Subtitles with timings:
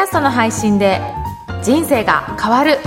[0.00, 1.00] ャストの配信で
[1.62, 2.78] 人生が変わる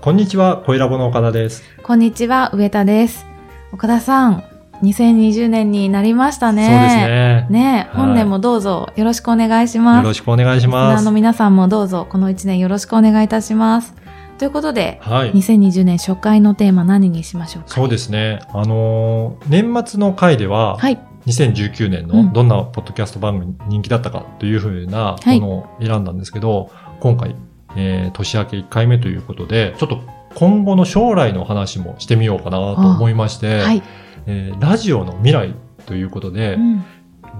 [0.00, 1.62] こんにちは、小ラボの岡田です。
[1.82, 3.26] こんにちは上田です
[3.72, 4.42] 岡田さん
[4.82, 7.46] 2020年になりましたねそうですね。
[7.50, 11.12] ねはい本年もどうぞよろしくお願いしますよろしくお願いしますーの。
[11.12, 13.94] 皆さんもどうぞこの1年よろしくお願いいたします
[14.38, 15.32] ということではい。
[15.32, 17.68] 2020年初回のテーマ何にしましょうか？
[17.70, 18.40] そうですね。
[18.52, 20.98] あのー年末の回では、はい。
[21.26, 22.26] 2019年うん。
[22.28, 25.40] のどんなポッドキャスト番組人気だったかというふうなはい。
[25.40, 27.34] ものを選んだんですけど、今回、
[27.76, 30.00] えー年明け1回目ということで、ちょっと
[30.34, 33.82] 今後の将来の話もしてみようかなと思いまして、はい、
[34.26, 35.54] えーラジオの未来
[35.86, 36.84] ということで、うん。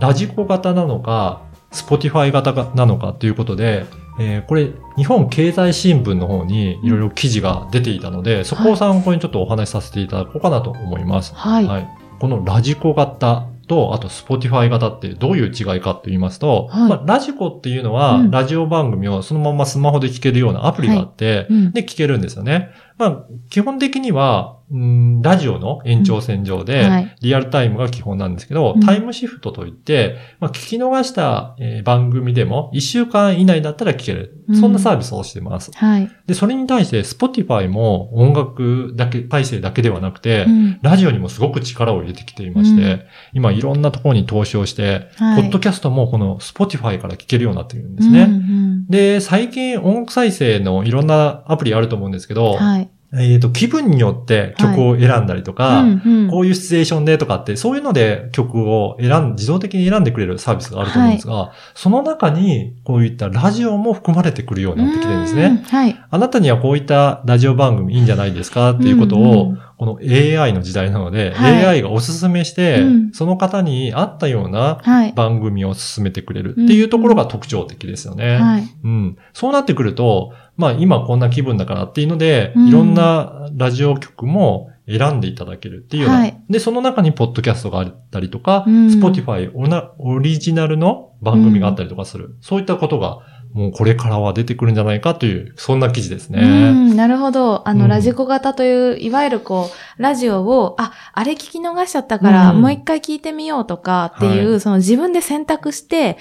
[0.01, 3.85] ラジコ型なのか、 Spotify 型なのかということで、
[4.19, 11.35] えーこれ、日本経済新聞の方にいろいろ記事が出ていたので、そこを参考にちょっとお話しさせていただこうかなと思います。
[11.35, 11.89] はい、はい。
[12.19, 16.89] このラジコ型と、あと Spotify 型ってどういう違いかと言いますと、はい。
[16.89, 18.31] まあ、ラジコっていうのは、うん。
[18.31, 21.73] ラジオ番組をそのままスマホで聞けるようなアプリがあって、うん。
[21.73, 22.71] で、聞けるんですよね。
[22.99, 27.17] まあ、基本的には、うんラジオの延長線上で、はい。
[27.23, 28.81] リアルタイムが基本なんですけど、うん。
[28.81, 34.45] タイムシフトといって、まあ、聞き逃した、えー番組でも1週間以内だったら聞ける。
[34.49, 34.61] うん。
[34.61, 35.71] そんなサービスをしてます。
[35.75, 40.79] はい、で、それに対して Spotify も音楽だけ、体制だけではなくて、うん。
[40.83, 43.03] ラジオにもすごく力を入れてきていまして、うん。
[43.33, 45.43] 今いろんなところに投資をして、はい。
[45.43, 48.25] ポッドキャストもこの Spotify から聞けるようになっているんですね。
[48.25, 52.89] うんうんで、最近音楽再生のいろんなアプリあると思うんですけど、はい。
[53.15, 55.83] えっ、と、気分によって曲を選んだりとか、
[56.31, 65.65] こういうシチュエーションでとかって、そういうので曲を選ん、自動的に選んでくれるサービスがあると思うんですが、その中にこういったラジオも含まれてくるようになってきてるんですうんね。
[65.69, 65.97] はい。
[66.11, 75.13] あなたにはこういったラジオ番組いいんじゃないですかっていうことを、うんうんこの AI の時代なので、はい AI がおすすめして、うんその方に合ったようなはい。
[75.13, 78.39] 番組を進めてくれるっていうところが特徴的ですよね。
[78.39, 78.63] はい。
[78.85, 79.17] うん。
[79.33, 86.19] そうなってくると、まあ今こんな気分だからっていうので、うんいろんなラジオ局も選んでいただけるっていうような。
[86.19, 92.37] はいで、その中にポッドキャストがあったりとか、うん Spotify オリジナルの番組があったりとかする。
[92.41, 93.21] そういったことが、
[93.53, 96.71] もうこれからは出てくるんじゃないかという、そんな記事ですうね。
[96.71, 97.67] ん、なるほど。
[97.67, 106.19] あの、うんラジコ型という、いわゆるこう、ラジオを、あ、あれ聞き逃しちゃったから、うんもう一回聞いてみようとかっていう、はいその自分で選択して、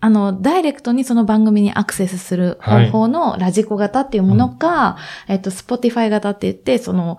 [0.00, 4.98] あの、ダイレクトにその番組にアクセスする方法のラジコ型っていうものか、
[5.28, 7.16] えっと、 Spotify 型って言って、その、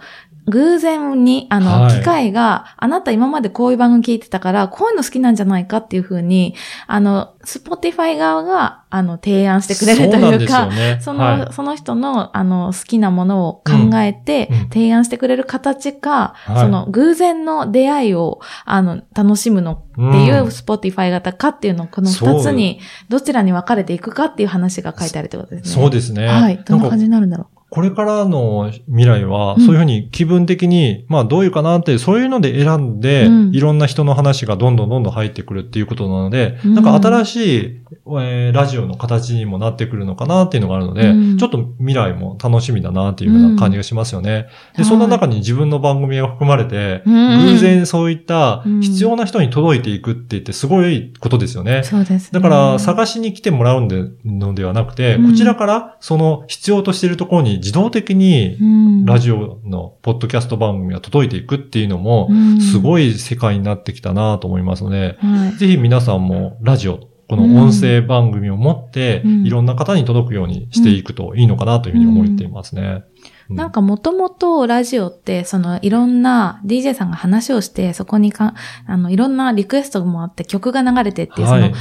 [0.47, 6.55] 偶然に、あの、はい機械が、あなた今までこういう番組聞いてたから、こういうの好きなんじゃないかっていうふうに、
[6.87, 10.69] あの、 Spotify 側が、あの、提案してくれるというか。
[10.99, 22.79] その、はいその人の、あの、好きなものを考えて提案してくれる形か、はいその、偶然の出会いを、あの、楽しむのっていう、うん Spotify 型かっていうのを、この二つに、
[23.09, 25.81] どちらに分かれていくかっていう話が書いてあるってことですね。
[25.81, 26.27] そうですね。
[26.27, 26.63] はい。
[26.65, 37.81] どんな感じになるんだろこれからの未来は、うんそういうふうに気分的に、まあどういうかなって、そういうので選んで、うんいろんな人の話がどんどんどんどん入ってくるっていうことなので、うんなんか新しい、
[38.21, 44.47] えーラジオの形にもなってくるのかなっていうのがあるので、うんちょっと未来も楽しみだなっていうふうな感じがしますよね。
[44.77, 51.81] で、そんな中に自分の番組が含まれて、うん偶然そういったうん必要な人に届いていくって言ってすごいことですよね。
[51.83, 51.83] う。
[51.83, 52.39] そうですね。
[52.39, 65.57] だから、探しに来てもらうんでのではなくて、うんこちらからその必要としているところに自動的にうん、ラジオのポッドキャスト番組が届いていくっていうのも、うんすごい世界になってきたなと思いますので、はい。
[65.57, 73.03] ぜひ皆さんもラジオ、この音声番組を持って、うんいろんな方に届くようにしていくといいのかなというふうに思っていますね。
[73.49, 78.53] うなんかもともとラジオって、そのいろんな DJ さんが話をして、そこにか、
[78.85, 81.73] あの、いろんなリクエストもあって曲が流れてっていう、そのはい。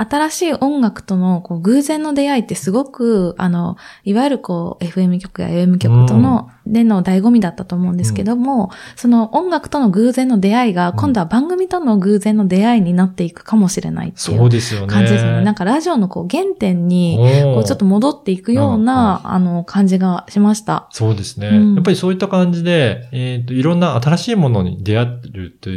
[0.00, 14.86] 新しい音楽とのこう偶然の出会いってすごく、あの、いわゆるこう FM 曲や AM 曲との、での醍醐味だったと思うんですけども、その音楽との偶然の出会いが、うん今度は番組との偶然の出会いになっていくかもしれないっていそううですよね。
[14.86, 15.42] 感じですよね。
[15.42, 20.88] なんかラジオのこう原点に、こうちょっと戻っていくような、あの、感じがしました。
[20.90, 21.48] そうですね。
[21.48, 25.70] うんやっぱりそういった感じで、えっ、と、いろんな新しいものに出会ってると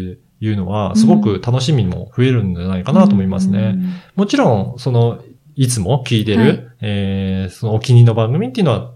[0.45, 3.73] いうのは、すごく楽しみも増えるんじゃないかなと思いますね。
[3.75, 5.19] うんもちろん、その、
[5.55, 8.91] いつも聞いてる、はいえーそのお気に入りの番組っていうのは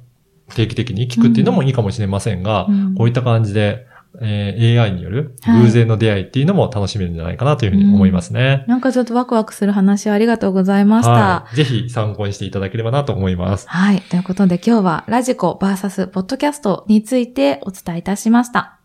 [0.56, 3.86] 定期的に聞くっていうのもいいかもしれませんが、うんこういった感じで、
[4.22, 8.64] えー AI によるはい偶然の出会いっていうのも楽しめるんじゃないかなというふうに思いますね。
[8.68, 11.12] なんかちょっとワクワクする話をありがとうございました。
[11.12, 11.56] はい。
[11.56, 13.68] ぜひ参考にしていただければなと思います。
[13.70, 14.02] はい。
[14.02, 18.76] ということで今日はラジコ VS ポッドキャストについてお伝えいたしました。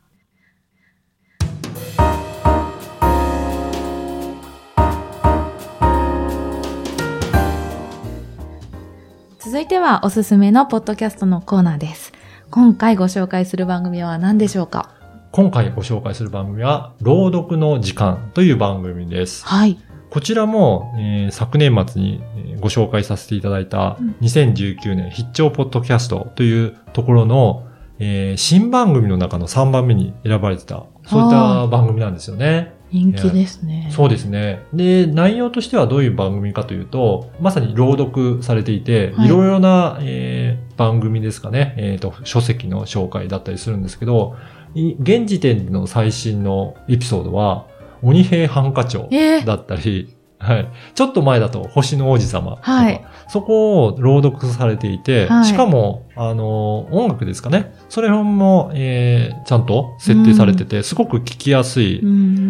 [9.53, 12.15] 続いてはおすすめのポッドキャストのコーナーです。
[12.51, 14.95] 今回ご紹介する番組は何でしょうか？
[15.31, 19.45] 今回ご紹介する番組は、朗読の時間という番組です。
[19.45, 19.79] はい。
[20.09, 27.67] こちらも、えー昨年末にえーご紹介させていただいたうん2019年必聴ポッドキャストというところの、
[27.99, 32.73] えー新番組の中の3番目に選ばれてた、そういった番組なんですよね。
[32.93, 33.89] 人気ですね。
[33.91, 34.63] そうですね。
[34.73, 44.37] で、内容としてはどういう番組かというと、まさに朗読されていて、はいいろいろな、えー番組ですかね、えっ、と、書籍の紹介だったりするんですけど、
[44.75, 47.67] い現時点の最新のエピソードは、
[48.03, 50.69] 鬼平犯科帳えーだったり、はい。
[50.95, 57.75] ちょっと前だと、星の王子様とか、はいそこを朗読されていて、はいしかも、あの、音楽ですかね。
[57.89, 62.01] それも、えーちゃんと設定されてて、すごく聞きやすい。
[62.01, 62.07] う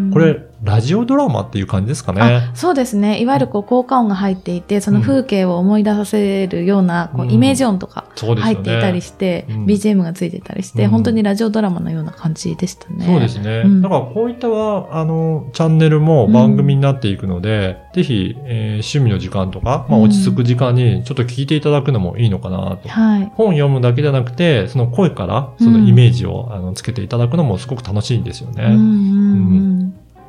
[0.09, 2.21] んこれ、ラジオドラマっていう感じですかね。
[2.23, 3.21] あそうですね。
[3.21, 8.05] いわゆるこう効果音が入っていて、その風景を思い出させるような、こううんイメージ音とか。
[8.17, 13.07] 入っていたりして、うん BGM がついてたりして、うん本当にラジオドラマのような感じでしたね。
[13.07, 13.63] そうですね。
[13.65, 22.89] うんだからこういったは、あの、チャンネルも番組になっていくので、ぜひ、えー趣味の時間とか、まあ、うん落ち着く時間にちょっと聞いていただくのもいいのかなと。
[22.89, 23.33] はい。
[23.35, 28.65] 本読むだけじゃなくて、その声から、そのイメージを、あのつけていただくのもすごく楽しいんですよね。
[28.65, 29.82] うん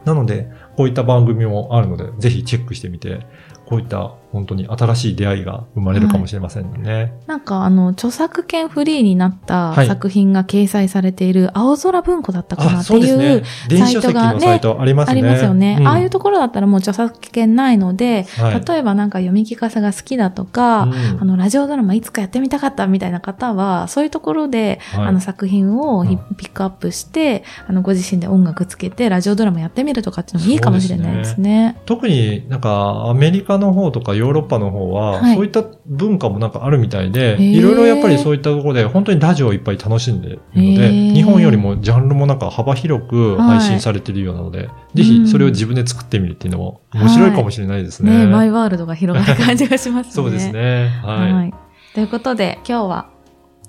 [0.05, 3.25] なので、こういった番組もあるので、ぜひチェックしてみて、
[3.65, 7.13] こういった本当に新しい出会いが生まれるかもしれませんね。
[7.27, 9.87] なんかあの、著作権フリーになったはい。
[9.87, 13.43] 作品が掲載されている青空文庫だったかなあ、っていう
[13.77, 15.11] サイトありますね。
[15.11, 15.77] ありますよね。
[15.79, 15.87] うん。
[15.87, 18.65] ああいうところだったらもう著作権ないので、はい。
[18.65, 20.93] 例えばなんか読み聞かせが好きだとか、うん。
[21.21, 25.05] あの、ラジオドラマいつかやってみたかったみたいな方は、そういうところで、はい。
[25.09, 26.03] あの作品を
[26.37, 31.77] ピックアップして、あの、ご自身で音楽つけて、ラジオドラマやってみるとかっていうのもいいかもしれないですね。
[31.85, 48.25] 特になんかアメリカの方とかヨーロッパの方は、はいそういった文化もなんかあるみたいで、ーいろいろやっぱりそういったところで本当にラジオをいっぱい楽しんでいるので、日本よりもジャンルもなんか幅広く配信されているようなので、ぜひそれを自分で作ってみるっていうのも面白いかもしれないですね。
[48.25, 50.13] ねマイワールドが広がる感じがしますね。
[50.13, 50.87] そうですね。
[51.03, 51.33] はい。
[51.33, 51.53] はい。
[51.93, 53.09] ということで、今日は、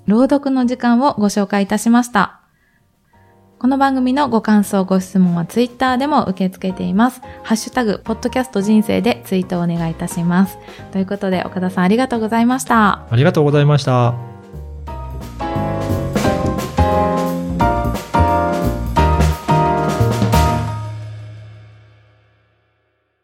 [0.07, 2.44] 朗読の時間をご紹介いたしました。
[3.65, 7.21] この番組のご感想、ご質問はツイッターでも受け付けています。
[7.41, 10.59] ハッシュタグ、ポッドキャスト人生でツイートをお願いいたします。
[10.91, 13.07] ということで、岡田さんありがとうございました。
[13.09, 14.34] ありがとうございました。